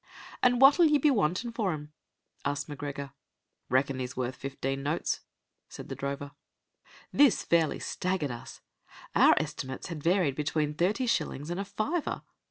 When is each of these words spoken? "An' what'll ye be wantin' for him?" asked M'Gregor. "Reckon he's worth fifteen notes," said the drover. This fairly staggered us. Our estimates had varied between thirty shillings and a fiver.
"An' 0.41 0.57
what'll 0.57 0.85
ye 0.85 0.97
be 0.97 1.11
wantin' 1.11 1.51
for 1.51 1.73
him?" 1.73 1.93
asked 2.43 2.67
M'Gregor. 2.67 3.11
"Reckon 3.69 3.99
he's 3.99 4.17
worth 4.17 4.35
fifteen 4.35 4.81
notes," 4.81 5.19
said 5.69 5.89
the 5.89 5.95
drover. 5.95 6.31
This 7.13 7.43
fairly 7.43 7.77
staggered 7.77 8.31
us. 8.31 8.61
Our 9.13 9.35
estimates 9.37 9.89
had 9.89 10.01
varied 10.01 10.33
between 10.33 10.73
thirty 10.73 11.05
shillings 11.05 11.51
and 11.51 11.59
a 11.59 11.65
fiver. 11.65 12.23